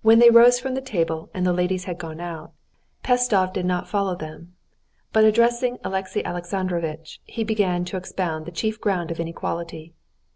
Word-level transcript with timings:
When 0.00 0.18
they 0.18 0.28
rose 0.28 0.58
from 0.58 0.74
the 0.74 0.80
table 0.80 1.30
and 1.32 1.46
the 1.46 1.52
ladies 1.52 1.84
had 1.84 1.96
gone 1.96 2.18
out, 2.18 2.50
Pestsov 3.04 3.52
did 3.52 3.64
not 3.64 3.88
follow 3.88 4.16
them, 4.16 4.56
but 5.12 5.22
addressing 5.24 5.78
Alexey 5.84 6.24
Alexandrovitch, 6.24 7.20
began 7.46 7.84
to 7.84 7.96
expound 7.96 8.44
the 8.44 8.50
chief 8.50 8.80
ground 8.80 9.12
of 9.12 9.20
inequality. 9.20 9.94